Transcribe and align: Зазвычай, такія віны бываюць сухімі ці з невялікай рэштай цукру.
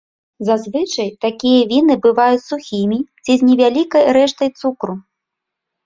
Зазвычай, 0.47 1.09
такія 1.25 1.59
віны 1.75 1.93
бываюць 2.07 2.43
сухімі 2.49 2.99
ці 3.23 3.31
з 3.43 3.53
невялікай 3.53 4.03
рэштай 4.21 4.49
цукру. 4.61 4.93